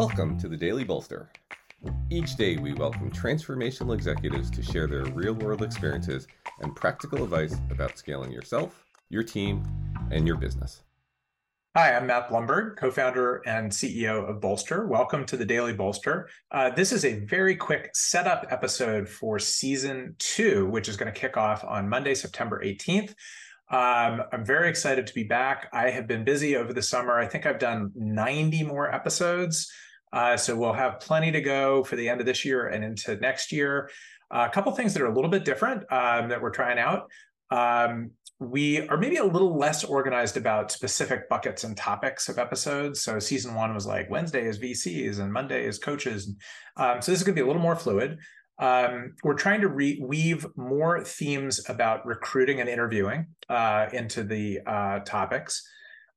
[0.00, 1.30] Welcome to the Daily Bolster.
[2.08, 6.26] Each day, we welcome transformational executives to share their real world experiences
[6.60, 9.62] and practical advice about scaling yourself, your team,
[10.10, 10.84] and your business.
[11.76, 14.86] Hi, I'm Matt Blumberg, co founder and CEO of Bolster.
[14.86, 16.30] Welcome to the Daily Bolster.
[16.50, 21.20] Uh, this is a very quick setup episode for season two, which is going to
[21.20, 23.10] kick off on Monday, September 18th.
[23.70, 25.68] Um, I'm very excited to be back.
[25.74, 27.18] I have been busy over the summer.
[27.18, 29.70] I think I've done 90 more episodes.
[30.12, 33.16] Uh, so we'll have plenty to go for the end of this year and into
[33.16, 33.90] next year.
[34.30, 37.10] Uh, a couple things that are a little bit different um, that we're trying out.
[37.50, 43.00] Um, we are maybe a little less organized about specific buckets and topics of episodes.
[43.00, 46.34] So season one was like Wednesday is VCs and Monday is coaches.
[46.76, 48.18] Um, so this is going to be a little more fluid.
[48.58, 54.60] Um, we're trying to re- weave more themes about recruiting and interviewing uh, into the
[54.66, 55.62] uh, topics.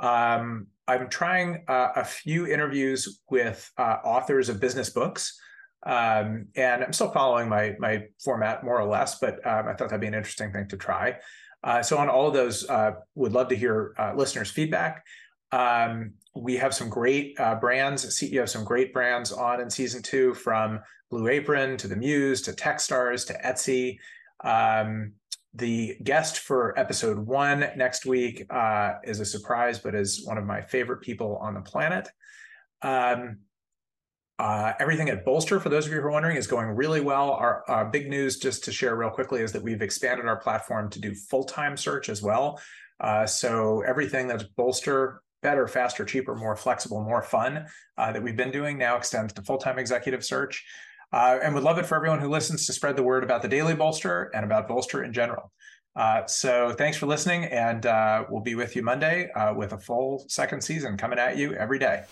[0.00, 5.38] Um, I'm trying uh, a few interviews with uh, authors of business books,
[5.84, 9.18] um, and I'm still following my my format more or less.
[9.18, 11.16] But um, I thought that'd be an interesting thing to try.
[11.62, 15.04] Uh, so on all of those, uh, would love to hear listeners' feedback.
[15.50, 20.02] Um, we have some great uh, brands, CEO of some great brands on in season
[20.02, 23.98] two, from Blue Apron to the Muse to Techstars to Etsy.
[24.44, 25.12] Um,
[25.54, 30.44] the guest for episode one next week uh, is a surprise, but is one of
[30.44, 32.08] my favorite people on the planet.
[32.82, 33.38] Um,
[34.38, 37.32] uh, everything at Bolster, for those of you who are wondering, is going really well.
[37.32, 40.90] Our uh, big news, just to share real quickly, is that we've expanded our platform
[40.90, 42.60] to do full time search as well.
[43.00, 48.36] Uh, so everything that's Bolster, better, faster, cheaper, more flexible, more fun uh, that we've
[48.36, 50.64] been doing now extends to full time executive search.
[51.12, 53.48] Uh, and would love it for everyone who listens to spread the word about the
[53.48, 55.50] Daily Bolster and about Bolster in general.
[55.96, 59.78] Uh, so thanks for listening, and uh, we'll be with you Monday uh, with a
[59.78, 62.04] full second season coming at you every day.